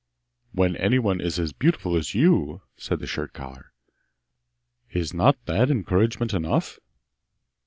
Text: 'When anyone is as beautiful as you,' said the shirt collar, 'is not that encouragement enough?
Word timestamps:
'When 0.51 0.75
anyone 0.77 1.21
is 1.21 1.37
as 1.37 1.53
beautiful 1.53 1.95
as 1.95 2.15
you,' 2.15 2.63
said 2.75 2.97
the 2.99 3.05
shirt 3.05 3.33
collar, 3.33 3.71
'is 4.89 5.13
not 5.13 5.37
that 5.45 5.69
encouragement 5.69 6.33
enough? 6.33 6.79